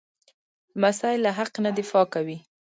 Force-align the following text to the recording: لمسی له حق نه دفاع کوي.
لمسی 0.77 1.15
له 1.23 1.31
حق 1.37 1.53
نه 1.65 1.69
دفاع 1.79 2.05
کوي. 2.13 2.37